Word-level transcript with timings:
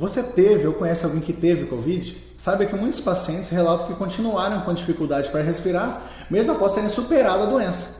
você 0.00 0.22
teve 0.22 0.66
ou 0.66 0.72
conhece 0.72 1.04
alguém 1.04 1.20
que 1.20 1.30
teve 1.30 1.66
Covid? 1.66 2.16
Saiba 2.34 2.64
que 2.64 2.74
muitos 2.74 3.02
pacientes 3.02 3.50
relatam 3.50 3.86
que 3.86 3.92
continuaram 3.92 4.62
com 4.62 4.72
dificuldade 4.72 5.28
para 5.28 5.42
respirar, 5.42 6.00
mesmo 6.30 6.54
após 6.54 6.72
terem 6.72 6.88
superado 6.88 7.42
a 7.42 7.46
doença. 7.46 7.90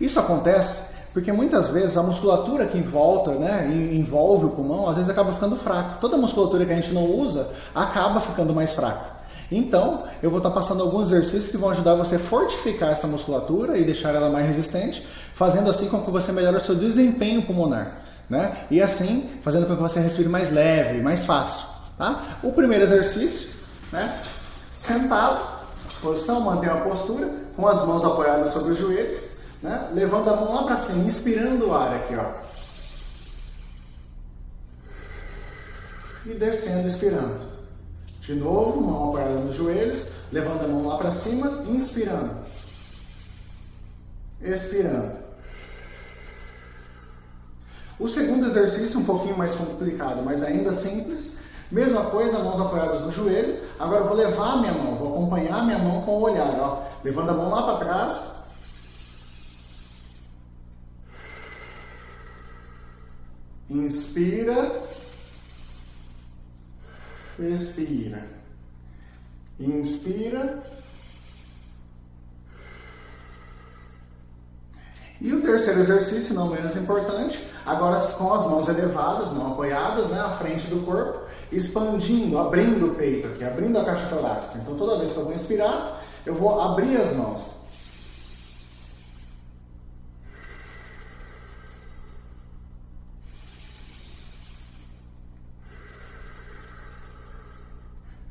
Isso 0.00 0.18
acontece 0.18 0.92
porque 1.12 1.32
muitas 1.32 1.70
vezes 1.70 1.96
a 1.96 2.02
musculatura 2.02 2.66
que 2.66 2.76
envolta, 2.76 3.30
né, 3.34 3.70
envolve 3.92 4.46
o 4.46 4.50
pulmão, 4.50 4.88
às 4.88 4.96
vezes 4.96 5.08
acaba 5.08 5.30
ficando 5.30 5.56
fraca. 5.56 5.98
Toda 6.00 6.16
musculatura 6.16 6.66
que 6.66 6.72
a 6.72 6.74
gente 6.74 6.92
não 6.92 7.08
usa 7.08 7.48
acaba 7.72 8.20
ficando 8.20 8.52
mais 8.52 8.72
fraca. 8.72 9.14
Então, 9.48 10.02
eu 10.20 10.30
vou 10.30 10.38
estar 10.38 10.50
passando 10.50 10.82
alguns 10.82 11.12
exercícios 11.12 11.46
que 11.46 11.56
vão 11.56 11.70
ajudar 11.70 11.94
você 11.94 12.16
a 12.16 12.18
fortificar 12.18 12.90
essa 12.90 13.06
musculatura 13.06 13.78
e 13.78 13.84
deixar 13.84 14.12
ela 14.12 14.28
mais 14.28 14.44
resistente, 14.44 15.06
fazendo 15.32 15.70
assim 15.70 15.88
com 15.88 16.02
que 16.02 16.10
você 16.10 16.32
melhore 16.32 16.56
o 16.56 16.60
seu 16.60 16.74
desempenho 16.74 17.42
pulmonar. 17.42 18.00
Né? 18.28 18.66
E 18.70 18.80
assim, 18.80 19.38
fazendo 19.42 19.66
com 19.66 19.76
que 19.76 19.82
você 19.82 20.00
respire 20.00 20.28
mais 20.28 20.50
leve, 20.50 21.02
mais 21.02 21.24
fácil. 21.24 21.66
Tá? 21.98 22.38
O 22.42 22.52
primeiro 22.52 22.84
exercício, 22.84 23.50
né? 23.92 24.22
sentado, 24.72 25.40
posição, 26.00 26.40
mantenha 26.40 26.74
a 26.74 26.80
postura, 26.80 27.30
com 27.56 27.66
as 27.66 27.86
mãos 27.86 28.04
apoiadas 28.04 28.50
sobre 28.50 28.72
os 28.72 28.78
joelhos, 28.78 29.34
né? 29.62 29.88
Levando 29.94 30.28
a 30.28 30.36
mão 30.36 30.54
lá 30.54 30.64
para 30.64 30.76
cima, 30.76 31.04
inspirando 31.04 31.68
o 31.68 31.74
ar 31.74 31.94
aqui, 31.94 32.14
ó. 32.16 32.32
E 36.26 36.34
descendo, 36.34 36.86
expirando. 36.86 37.40
De 38.20 38.34
novo, 38.34 38.80
mão 38.80 39.10
apoiada 39.10 39.34
nos 39.34 39.54
joelhos, 39.54 40.08
levando 40.32 40.64
a 40.64 40.68
mão 40.68 40.86
lá 40.86 40.96
para 40.96 41.10
cima, 41.10 41.62
inspirando. 41.68 42.30
Expirando. 44.42 45.23
O 47.98 48.08
segundo 48.08 48.46
exercício, 48.46 48.98
um 48.98 49.04
pouquinho 49.04 49.36
mais 49.36 49.54
complicado, 49.54 50.22
mas 50.24 50.42
ainda 50.42 50.72
simples. 50.72 51.36
Mesma 51.70 52.04
coisa, 52.04 52.38
mãos 52.40 52.60
apoiadas 52.60 53.00
no 53.00 53.10
joelho. 53.10 53.60
Agora 53.78 54.02
eu 54.02 54.06
vou 54.06 54.16
levar 54.16 54.52
a 54.52 54.56
minha 54.56 54.72
mão, 54.72 54.94
vou 54.94 55.14
acompanhar 55.14 55.60
a 55.60 55.64
minha 55.64 55.78
mão 55.78 56.02
com 56.02 56.12
o 56.12 56.22
olhar, 56.22 56.54
ó. 56.58 56.82
Levando 57.02 57.30
a 57.30 57.34
mão 57.34 57.50
lá 57.50 57.62
para 57.62 57.84
trás, 57.84 58.34
Inspira. 63.74 64.82
Expira. 67.38 68.26
Inspira. 69.58 70.62
E 75.20 75.32
o 75.32 75.40
terceiro 75.40 75.80
exercício, 75.80 76.34
não 76.34 76.50
menos 76.50 76.76
importante, 76.76 77.42
agora 77.64 78.00
com 78.00 78.34
as 78.34 78.44
mãos 78.46 78.68
elevadas, 78.68 79.30
não 79.30 79.52
apoiadas, 79.52 80.08
né, 80.08 80.20
à 80.20 80.30
frente 80.30 80.66
do 80.66 80.84
corpo, 80.84 81.20
expandindo, 81.50 82.38
abrindo 82.38 82.88
o 82.88 82.94
peito 82.94 83.28
aqui, 83.28 83.44
abrindo 83.44 83.78
a 83.78 83.84
caixa 83.84 84.06
torácica. 84.06 84.58
Então 84.58 84.76
toda 84.76 84.98
vez 84.98 85.12
que 85.12 85.18
eu 85.18 85.24
vou 85.24 85.32
inspirar, 85.32 86.02
eu 86.26 86.34
vou 86.34 86.60
abrir 86.60 86.96
as 86.96 87.12
mãos. 87.12 87.64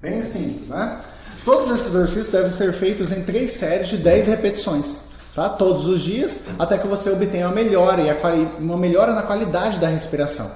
Bem 0.02 0.22
simples, 0.22 0.68
né? 0.68 1.02
Todos 1.45 1.70
esses 1.70 1.88
exercícios 1.88 2.28
devem 2.28 2.52
ser 2.52 2.73
feitos 2.73 3.09
em 3.12 3.23
três 3.23 3.53
séries 3.53 3.88
de 3.88 3.97
10 3.97 4.28
repetições, 4.28 5.03
tá? 5.36 5.50
Todos 5.50 5.86
os 5.88 6.02
dias, 6.02 6.42
até 6.58 6.78
que 6.78 6.88
você 6.88 7.09
obtenha 7.09 7.48
uma 7.48 7.56
melhora, 7.56 8.02
e 8.02 8.62
uma 8.62 8.78
melhora 8.78 9.14
na 9.14 9.23
qualidade 9.23 9.80
da 9.80 9.88
respiração. 9.88 10.52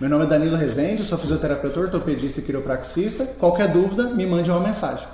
Meu 0.00 0.10
nome 0.10 0.24
é 0.24 0.28
Danilo 0.28 0.56
Rezende, 0.56 1.04
sou 1.04 1.16
fisioterapeuta 1.16 1.78
ortopedista 1.78 2.40
e 2.40 2.42
quiropraxista. 2.42 3.24
Qualquer 3.38 3.68
dúvida, 3.68 4.04
me 4.04 4.26
mande 4.26 4.50
uma 4.50 4.60
mensagem. 4.60 5.06